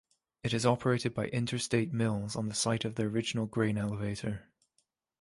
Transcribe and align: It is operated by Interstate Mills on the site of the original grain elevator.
It 0.43 0.51
is 0.51 0.65
operated 0.65 1.13
by 1.13 1.27
Interstate 1.27 1.93
Mills 1.93 2.35
on 2.35 2.47
the 2.49 2.55
site 2.55 2.85
of 2.85 2.95
the 2.95 3.03
original 3.03 3.45
grain 3.45 3.77
elevator. 3.77 4.49